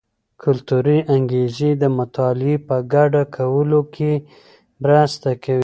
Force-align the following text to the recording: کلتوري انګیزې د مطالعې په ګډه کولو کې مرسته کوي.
کلتوري 0.43 0.97
انګیزې 1.13 1.69
د 1.81 1.83
مطالعې 1.97 2.55
په 2.67 2.75
ګډه 2.93 3.23
کولو 3.35 3.79
کې 3.95 4.11
مرسته 4.81 5.29
کوي. 5.43 5.59